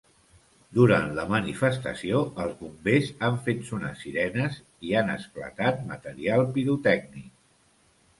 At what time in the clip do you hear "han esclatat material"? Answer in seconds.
5.03-6.43